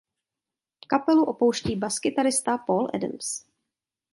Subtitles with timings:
[0.87, 3.45] Kapelu opouští baskytarista Paul Adams.